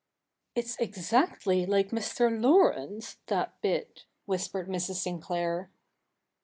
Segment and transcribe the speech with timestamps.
[0.55, 2.31] 'It's exactly like Mr.
[2.41, 4.95] Laurence— that bit,' whispered Mrs.
[4.95, 5.69] Sinclair.